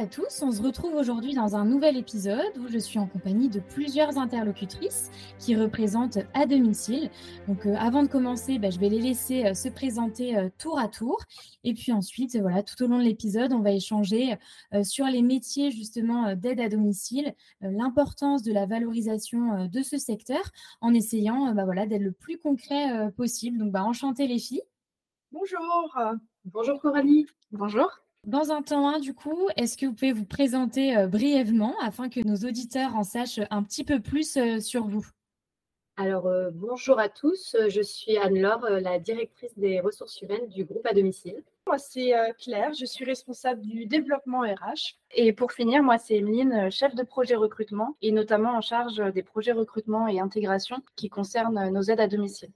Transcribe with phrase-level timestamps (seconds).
[0.00, 3.50] à tous, on se retrouve aujourd'hui dans un nouvel épisode où je suis en compagnie
[3.50, 7.10] de plusieurs interlocutrices qui représentent à domicile.
[7.46, 10.78] Donc euh, avant de commencer, bah, je vais les laisser euh, se présenter euh, tour
[10.78, 11.18] à tour
[11.64, 14.38] et puis ensuite, voilà, tout au long de l'épisode, on va échanger
[14.82, 20.40] sur les métiers justement d'aide à domicile, l'importance de la valorisation de ce secteur
[20.80, 23.58] en essayant bah, voilà, d'être le plus concret possible.
[23.58, 24.62] Donc bah, enchanté les filles.
[25.30, 25.98] Bonjour.
[26.46, 27.26] Bonjour Coralie.
[27.52, 27.90] Bonjour.
[28.26, 32.10] Dans un temps 1, du coup, est-ce que vous pouvez vous présenter euh, brièvement afin
[32.10, 35.06] que nos auditeurs en sachent un petit peu plus euh, sur vous?
[35.96, 40.86] Alors, euh, bonjour à tous, je suis Anne-Laure, la directrice des ressources humaines du groupe
[40.86, 41.42] à domicile.
[41.66, 44.98] Moi, c'est Claire, je suis responsable du développement RH.
[45.14, 49.22] Et pour finir, moi, c'est Emeline, chef de projet recrutement et notamment en charge des
[49.22, 52.50] projets recrutement et intégration qui concernent nos aides à domicile.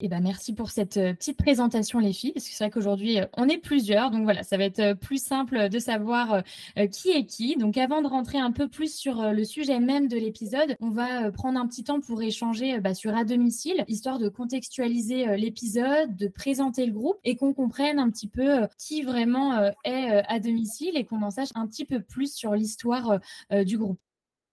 [0.00, 3.18] Eh ben, merci pour cette euh, petite présentation, les filles, parce que c'est vrai qu'aujourd'hui,
[3.18, 4.12] euh, on est plusieurs.
[4.12, 6.44] Donc voilà, ça va être euh, plus simple de savoir
[6.92, 7.56] qui est qui.
[7.56, 11.32] Donc avant de rentrer un peu plus sur le sujet même de l'épisode, on va
[11.32, 16.28] prendre un petit temps pour échanger bah, sur à domicile, histoire de contextualiser l'épisode, de
[16.28, 21.04] présenter le groupe et qu'on comprenne un petit peu qui vraiment est à domicile et
[21.04, 23.18] qu'on en sache un petit peu plus sur l'histoire
[23.50, 23.98] du groupe.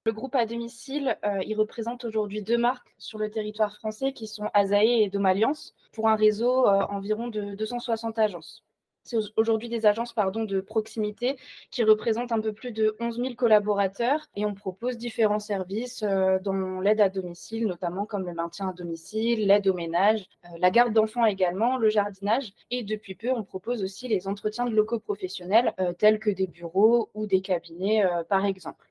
[0.07, 4.27] Le groupe à domicile, euh, il représente aujourd'hui deux marques sur le territoire français qui
[4.27, 8.63] sont Azae et Dom Alliance pour un réseau euh, environ de 260 agences.
[9.03, 11.38] C'est aujourd'hui des agences de proximité
[11.71, 16.37] qui représentent un peu plus de 11 000 collaborateurs et on propose différents services euh,
[16.37, 20.27] dans l'aide à domicile, notamment comme le maintien à domicile, l'aide au ménage,
[20.59, 24.75] la garde d'enfants également, le jardinage et depuis peu on propose aussi les entretiens de
[24.75, 28.85] locaux professionnels tels que des bureaux ou des cabinets par exemple.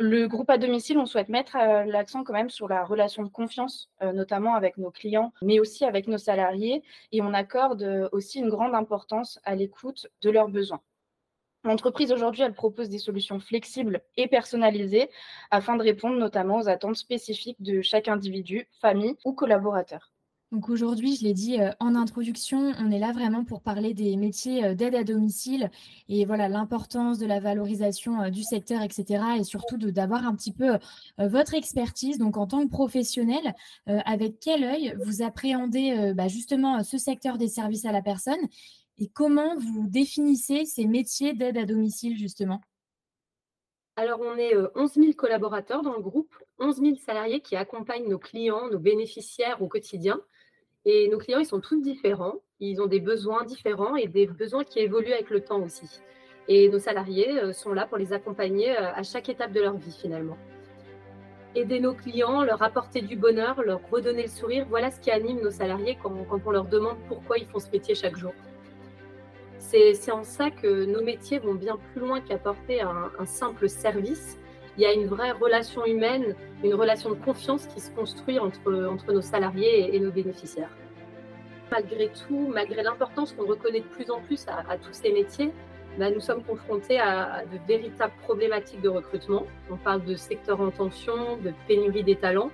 [0.00, 3.28] Le groupe à domicile, on souhaite mettre euh, l'accent quand même sur la relation de
[3.28, 6.82] confiance, euh, notamment avec nos clients, mais aussi avec nos salariés,
[7.12, 10.80] et on accorde euh, aussi une grande importance à l'écoute de leurs besoins.
[11.62, 15.10] L'entreprise aujourd'hui, elle propose des solutions flexibles et personnalisées
[15.52, 20.13] afin de répondre notamment aux attentes spécifiques de chaque individu, famille ou collaborateur.
[20.54, 24.16] Donc aujourd'hui, je l'ai dit euh, en introduction, on est là vraiment pour parler des
[24.16, 25.68] métiers euh, d'aide à domicile
[26.08, 29.24] et voilà l'importance de la valorisation euh, du secteur, etc.
[29.36, 30.78] Et surtout d'avoir un petit peu
[31.18, 32.18] votre expertise.
[32.18, 33.54] Donc en tant que professionnel,
[33.86, 38.38] avec quel œil vous appréhendez bah, justement ce secteur des services à la personne
[38.98, 42.60] et comment vous définissez ces métiers d'aide à domicile justement?
[43.96, 48.18] Alors, on est 11 000 collaborateurs dans le groupe, 11 000 salariés qui accompagnent nos
[48.18, 50.20] clients, nos bénéficiaires au quotidien.
[50.84, 52.34] Et nos clients, ils sont tous différents.
[52.60, 56.00] Ils ont des besoins différents et des besoins qui évoluent avec le temps aussi.
[56.46, 59.76] Et nos salariés euh, sont là pour les accompagner euh, à chaque étape de leur
[59.76, 60.36] vie finalement.
[61.54, 65.40] Aider nos clients, leur apporter du bonheur, leur redonner le sourire, voilà ce qui anime
[65.40, 66.12] nos salariés quand,
[66.44, 68.34] on leur demande pourquoi ils font ce métier chaque jour.
[69.58, 74.38] C'est en ça que nos métiers vont bien plus loin qu'apporter un, un simple service
[74.76, 78.88] il y a une vraie relation humaine, une relation de confiance qui se construit entre,
[78.90, 80.70] entre nos salariés et, nos bénéficiaires.
[81.70, 85.52] Malgré tout, malgré l'importance qu'on reconnaît de plus en plus à, tous ces métiers,
[85.98, 89.46] bah, nous sommes confrontés à, de véritables problématiques de recrutement.
[89.70, 92.50] On parle de secteur en tension, de pénurie des talents.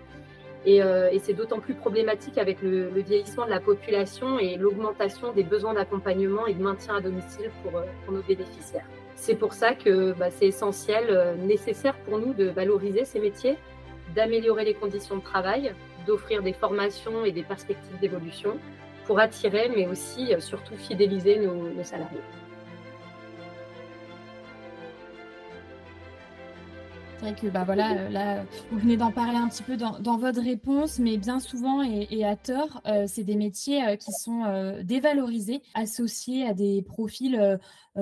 [0.67, 5.43] Et, euh, c'est d'autant plus problématique avec le, vieillissement de la population et l'augmentation des
[5.43, 8.87] besoins d'accompagnement et de maintien à domicile pour, euh, pour nos bénéficiaires.
[9.15, 13.57] C'est pour ça que bah, c'est essentiel, euh, nécessaire pour nous de valoriser ces métiers,
[14.15, 15.73] d'améliorer les conditions de travail,
[16.07, 18.57] d'offrir des formations et des perspectives d'évolution
[19.07, 22.21] pour attirer, mais aussi euh, surtout fidéliser nos salariés.
[27.21, 30.17] C'est vrai que bah voilà, euh, là, vous venez d'en parler un petit peu dans,
[30.17, 34.81] votre réponse, mais bien souvent et, à tort, euh, c'est des métiers euh, qui sont
[34.83, 37.59] dévalorisés, associés à des profils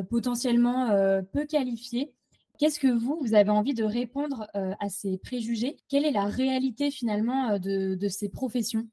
[0.09, 0.91] potentiellement
[1.33, 2.13] peu qualifiés.
[2.61, 5.79] Qu'est-ce que vous, vous avez envie de répondre à ces préjugés?
[5.89, 8.87] Quelle est la réalité finalement de, ces professions?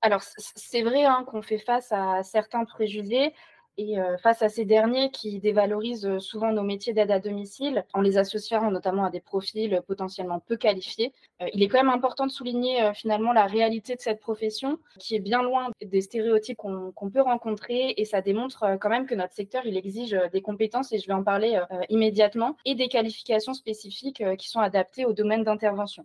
[0.00, 3.34] Alors, c'est vrai hein, qu'on fait face à certains préjugés
[3.78, 8.18] et face à ces derniers qui dévalorisent souvent nos métiers d'aide à domicile en les
[8.18, 11.12] associant notamment à des profils potentiellement peu qualifiés,
[11.54, 15.20] il est quand même important de souligner finalement la réalité de cette profession qui est
[15.20, 19.64] bien loin des stéréotypes qu'on peut rencontrer et ça démontre quand même que notre secteur
[19.64, 24.60] exige des compétences et je vais en parler immédiatement et des qualifications spécifiques qui sont
[24.60, 26.04] adaptées au domaine d'intervention.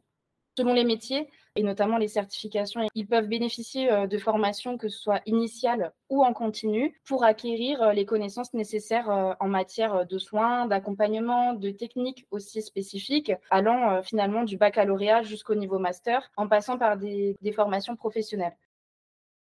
[0.55, 5.00] Selon les métiers, et notamment les certifications, ils peuvent bénéficier euh, de formations, que ce
[5.00, 10.17] soit initiales ou en continu, pour acquérir euh, les connaissances nécessaires euh, en matière de
[10.19, 16.77] soins, d'accompagnement, de techniques aussi spécifiques, allant finalement du baccalauréat jusqu'au niveau master, en passant
[16.77, 18.55] par des, des formations professionnelles.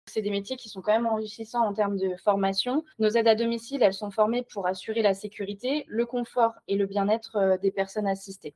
[0.08, 2.84] C'est des métiers qui sont quand même enrichissants en termes de formation.
[2.98, 6.86] Nos aides à domicile, elles sont formées pour assurer la sécurité, le confort et le
[6.86, 8.56] bien-être des personnes assistées.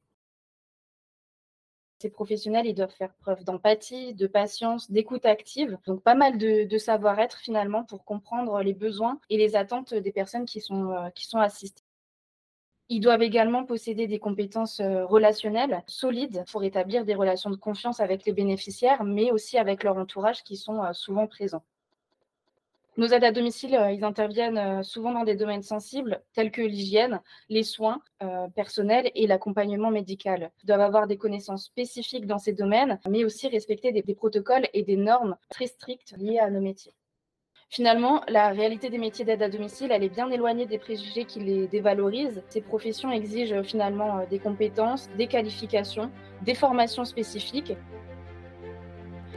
[2.02, 5.78] Ces professionnels, ils doivent faire preuve d'empathie, de patience, d'écoute active.
[5.86, 10.46] Donc pas mal de, savoir-être finalement pour comprendre les besoins et les attentes des personnes
[10.46, 11.84] qui sont, euh, assistées.
[12.90, 18.00] Ils doivent également posséder des compétences euh, relationnelles solides pour établir des relations de confiance
[18.00, 21.64] avec les bénéficiaires, mais aussi avec leur entourage qui sont euh, souvent présents.
[22.98, 26.62] Nos aides à domicile, euh, ils interviennent euh, souvent dans des domaines sensibles tels que
[26.62, 30.52] l'hygiène, les soins euh, personnels et l'accompagnement médical.
[30.62, 34.84] Ils doivent avoir des connaissances spécifiques dans ces domaines, mais aussi respecter des, protocoles et
[34.84, 36.94] des normes très strictes liées à nos métiers.
[37.70, 41.40] Finalement, la réalité des métiers d'aide à domicile, elle est bien éloignée des préjugés qui
[41.40, 42.44] les dévalorisent.
[42.50, 46.12] Ces professions exigent finalement des compétences, des qualifications,
[46.42, 47.72] des formations spécifiques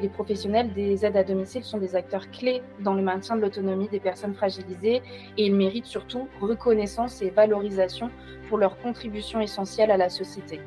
[0.04, 3.88] les professionnels des aides à domicile sont des acteurs clés dans le maintien de l'autonomie
[3.88, 5.00] des personnes fragilisées
[5.38, 8.10] et ils méritent surtout reconnaissance et valorisation
[8.50, 10.60] pour leur contribution essentielle à la société.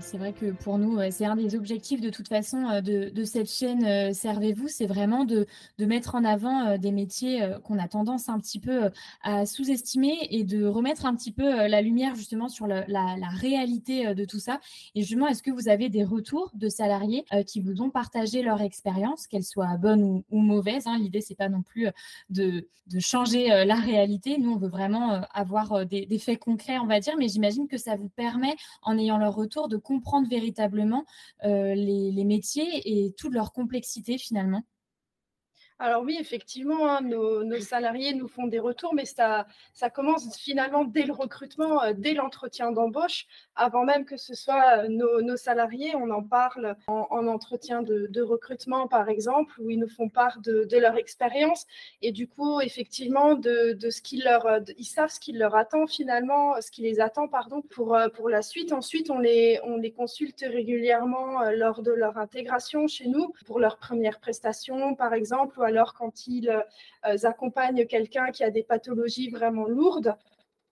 [0.00, 3.50] C'est vrai que pour nous, c'est un des objectifs de toute façon euh, de, cette
[3.50, 5.46] chaîne euh, Servez-vous, c'est vraiment de,
[5.78, 8.90] mettre en avant euh, des métiers qu'on a tendance un petit peu
[9.22, 12.84] à sous-estimer et de remettre un petit peu la lumière justement sur la,
[13.38, 14.60] réalité de tout ça.
[14.94, 18.60] Et justement, est-ce que vous avez des retours de salariés qui vous ont partagé leur
[18.60, 20.98] expérience, qu'elle soit bonne ou, mauvaise hein?
[20.98, 21.88] L'idée, c'est pas non plus
[22.30, 22.66] de,
[22.98, 24.38] changer la réalité.
[24.38, 27.78] Nous, on veut vraiment avoir des, des faits concrets, on va dire, mais j'imagine que
[27.78, 31.04] ça vous permet, en ayant leur retour, de comprendre véritablement
[31.44, 34.64] euh, les, métiers et toute leur complexité finalement
[35.82, 39.46] alors oui, effectivement, hein, nos, salariés nous font des retours, mais ça,
[39.92, 43.26] commence finalement dès le recrutement, euh, dès l'entretien d'embauche,
[43.56, 45.96] avant même que ce soit euh, nos, salariés.
[45.96, 50.68] On en parle en, entretien de, recrutement, par exemple, où ils nous font part de,
[50.78, 51.66] leur expérience
[52.00, 56.60] et du coup, effectivement, de, ce qui leur, ils savent ce qui leur attend finalement,
[56.60, 58.72] ce qui les attend, pardon, pour, euh, pour la suite.
[58.72, 63.78] Ensuite, on les, on les consulte régulièrement lors de leur intégration chez nous pour leur
[63.78, 66.50] première prestation, par exemple, alors quand ils
[67.06, 70.14] euh, accompagnent quelqu'un qui a des pathologies vraiment lourdes.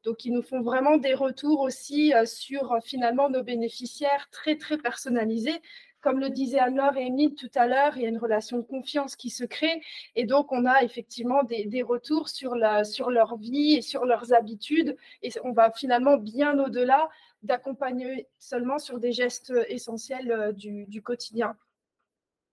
[0.05, 4.56] Donc, ils nous font vraiment des retours aussi euh, sur euh, finalement nos bénéficiaires très,
[4.56, 5.61] très personnalisés.
[6.02, 8.62] Comme le disaient Anne-Laure et Émile tout à l'heure, il y a une relation de
[8.62, 9.82] confiance qui se crée.
[10.17, 14.32] Et donc, on a effectivement des, retours sur, la, sur leur vie et sur leurs
[14.32, 14.97] habitudes.
[15.23, 17.08] Et on va finalement bien au-delà
[17.43, 21.56] d'accompagner seulement sur des gestes essentiels du quotidien.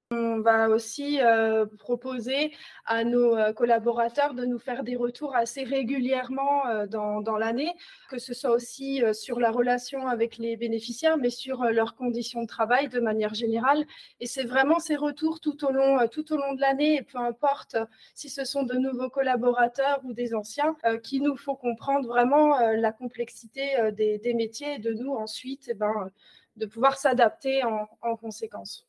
[0.10, 2.54] On va aussi euh, proposer
[2.86, 7.74] à nos euh, collaborateurs de nous faire des retours assez régulièrement euh, dans, l'année,
[8.10, 12.48] que ce soit aussi sur la relation avec les bénéficiaires, mais sur leurs conditions de
[12.48, 13.86] travail de manière générale.
[14.22, 17.76] Et c'est vraiment ces retours tout au long, de l'année, et peu importe
[18.16, 22.94] si ce sont de nouveaux collaborateurs ou des anciens, qui nous faut comprendre vraiment la
[22.94, 26.10] complexité des, métiers et de nous ensuite eh ben,
[26.56, 28.87] de pouvoir s'adapter en conséquence.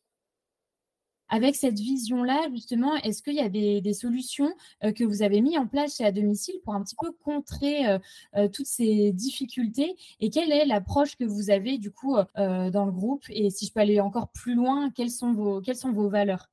[1.29, 4.53] Avec cette vision-là, justement, est-ce qu'il y a des, solutions
[4.85, 7.87] euh, que vous avez mis en place chez à domicile pour un petit peu contrer
[7.87, 7.99] euh,
[8.37, 9.97] euh, toutes ces difficultés?
[10.21, 13.25] Et quelle est l'approche que vous avez du coup dans le groupe?
[13.31, 16.49] Et si je peux aller encore plus loin, quelles sont vos, quelles sont vos valeurs?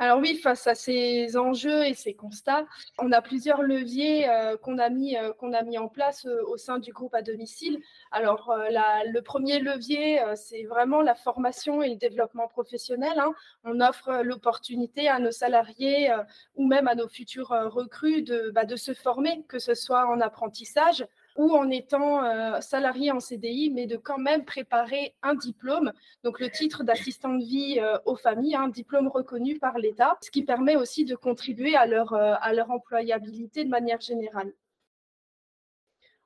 [0.00, 2.66] Alors oui, face à ces enjeux et ces constats,
[2.98, 6.42] on a plusieurs leviers euh, qu'on a, mis, euh, qu'on a mis en place euh,
[6.48, 7.78] au sein du groupe à domicile.
[8.10, 13.18] Alors le premier levier, c'est vraiment la formation et le développement professionnel.
[13.18, 13.32] Hein.
[13.62, 16.12] On offre l'opportunité à nos salariés
[16.56, 21.06] ou même à nos futurs recrues bah, de se former, que ce soit en apprentissage
[21.36, 26.40] ou en étant euh, salarié en CDI, mais de quand même préparer un diplôme, donc
[26.40, 30.44] le titre d'assistant de vie euh, aux familles, un diplôme reconnu par l'État, ce qui
[30.44, 32.34] permet aussi de contribuer à leur, euh,
[32.68, 34.52] employabilité de manière générale.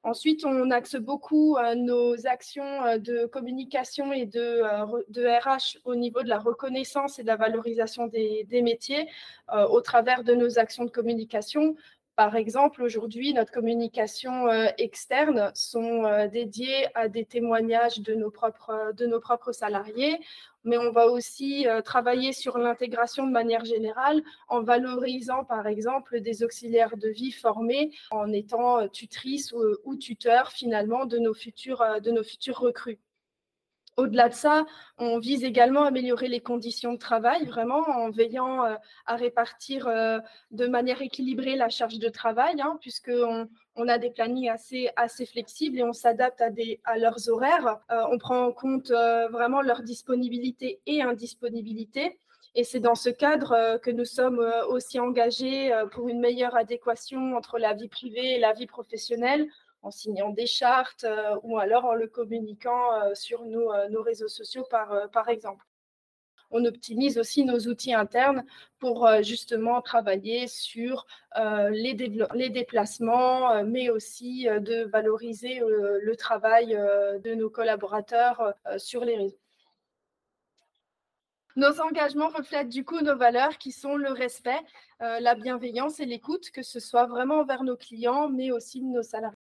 [0.05, 6.39] Ensuite, on axe beaucoup nos actions de communication et de, RH au niveau de la
[6.39, 9.09] reconnaissance et de la valorisation des, métiers
[9.53, 11.75] au travers de nos actions de communication.
[12.19, 19.07] Par exemple, aujourd'hui, notre communication externe sont dédiées à des témoignages de nos propres, de
[19.07, 20.19] nos propres salariés,
[20.65, 26.21] mais on va aussi euh, travailler sur l'intégration de manière générale en valorisant, par exemple,
[26.21, 31.35] des auxiliaires de vie formés en étant euh, tutrice ou, ou tuteur finalement de nos
[31.35, 32.99] futurs, euh, de nos futurs recrues.
[33.99, 34.65] Au-delà de ça,
[34.99, 38.63] on vise également à améliorer les conditions de travail, vraiment en veillant
[39.07, 39.87] à répartir
[40.53, 45.81] de manière équilibrée la charge de travail, hein, puisqu'on on a des plannings assez, flexibles
[45.81, 46.51] et on s'adapte à,
[46.85, 47.81] à leurs horaires.
[47.91, 48.91] on prend en compte
[49.33, 52.21] vraiment leur disponibilité et indisponibilité.
[52.55, 54.39] Et c'est dans ce cadre que nous sommes
[54.69, 59.49] aussi engagés pour une meilleure adéquation entre la vie privée et la vie professionnelle
[59.83, 64.03] en signant des chartes euh, ou alors en le communiquant euh, sur nos, euh, nos,
[64.03, 65.65] réseaux sociaux, par, exemple
[66.51, 68.43] on optimise aussi nos outils internes
[68.79, 71.07] pour justement travailler sur
[71.37, 79.39] les, déplacements, mais aussi de valoriser le travail de nos collaborateurs sur les réseaux.
[81.57, 84.61] Nos engagements reflètent du coup nos valeurs qui sont le respect,
[85.01, 89.38] la bienveillance et l'écoute, que ce soit vraiment envers nos clients, mais aussi nos salariés.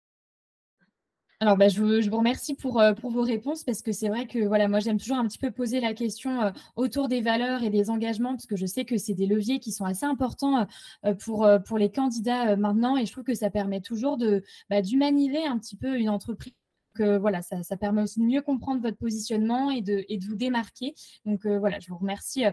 [1.43, 4.47] Alors, bah, je, vous, remercie pour, euh, pour vos réponses parce que c'est vrai que
[4.47, 7.71] voilà, moi, j'aime toujours un petit peu poser la question euh, autour des valeurs et
[7.71, 10.69] des engagements parce que je sais que c'est des leviers qui sont assez importants
[11.05, 14.83] euh, pour, pour les candidats maintenant et je trouve que ça permet toujours de bah,
[14.83, 16.53] d'humaniser un petit peu une entreprise
[16.97, 20.95] donc voilà, ça, permet aussi de mieux comprendre votre positionnement et de, vous démarquer.
[21.25, 22.45] Donc voilà, je vous remercie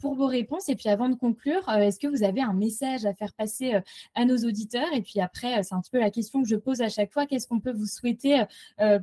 [0.00, 0.68] pour vos réponses.
[0.68, 3.80] Et puis avant de conclure, est-ce que vous avez un message à faire passer
[4.14, 4.92] à nos auditeurs?
[4.94, 7.26] Et puis après, c'est un petit peu la question que je pose à chaque fois.
[7.26, 8.44] Qu'est-ce qu'on peut vous souhaiter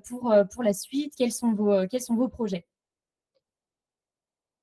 [0.07, 0.33] pour,
[0.63, 1.13] la suite?
[1.17, 2.65] Quels sont vos projets?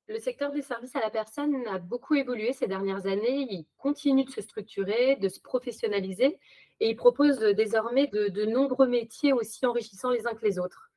[0.09, 3.47] Le secteur des services à la personne a beaucoup évolué ces dernières années.
[3.51, 6.39] Il continue de se structurer, de se professionnaliser
[6.81, 10.91] et il propose désormais de, nombreux métiers aussi enrichissants les uns que les autres.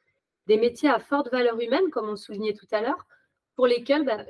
[0.48, 3.06] Des métiers à forte valeur humaine, comme on soulignait tout à l'heure,
[3.56, 4.25] pour lesquels, bah,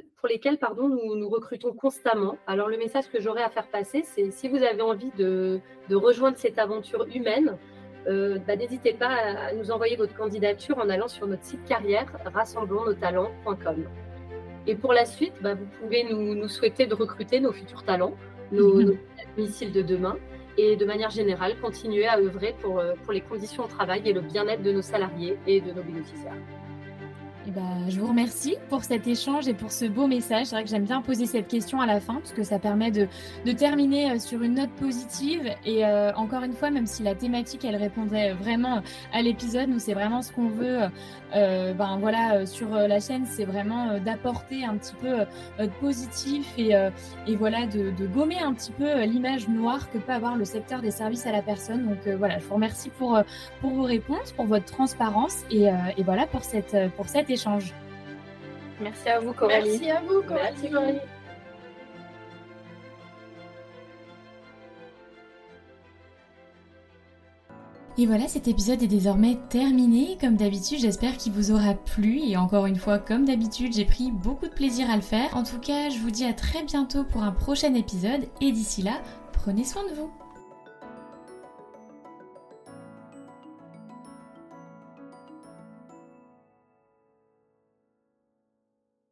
[0.77, 2.37] nous, nous recrutons constamment.
[2.47, 5.61] Alors le message que j'aurais à faire passer, c'est si vous avez envie de,
[5.91, 7.57] rejoindre cette aventure humaine,
[8.07, 12.11] euh, bah, n'hésitez pas à nous envoyer votre candidature en allant sur notre site carrière
[12.33, 13.85] rassemblonsnostalents.com.
[14.67, 18.15] Et pour la suite, bah, vous pouvez nous, souhaiter de recruter nos futurs talents,
[18.51, 18.97] nos, nos
[19.37, 20.17] missiles de demain
[20.57, 24.13] et de manière générale continuer à œuvrer pour, euh, pour les conditions de travail et
[24.13, 26.33] le bien-être de nos salariés et de nos bénéficiaires.
[27.47, 30.45] Eh ben, je vous remercie pour cet échange et pour ce beau message.
[30.45, 32.91] C'est vrai que j'aime bien poser cette question à la fin parce que ça permet
[32.91, 33.07] de,
[33.45, 35.49] de terminer euh, sur une note positive.
[35.65, 39.79] Et euh, encore une fois, même si la thématique, elle répondrait vraiment à l'épisode, nous,
[39.79, 40.81] c'est vraiment ce qu'on veut.
[41.35, 45.25] Euh, ben voilà, sur la chaîne, c'est vraiment d'apporter un petit peu
[45.63, 46.73] de positif et,
[47.25, 50.81] et voilà, de, de, gommer un petit peu l'image noire que peut avoir le secteur
[50.81, 51.87] des services à la personne.
[51.87, 53.17] Donc voilà, je vous remercie pour,
[53.61, 55.67] pour vos réponses, pour votre transparence et,
[55.97, 57.73] et voilà pour cette, pour cette échange.
[58.79, 59.69] Merci à vous, Coralie.
[59.69, 60.99] Merci à vous, Coralie.
[67.97, 70.17] Et voilà, cet épisode est désormais terminé.
[70.19, 72.19] Comme d'habitude, j'espère qu'il vous aura plu.
[72.19, 75.35] Et encore une fois, comme d'habitude, j'ai pris beaucoup de plaisir à le faire.
[75.35, 78.27] En tout cas, je vous dis à très bientôt pour un prochain épisode.
[78.39, 79.01] Et d'ici là,
[79.33, 80.09] prenez soin de vous.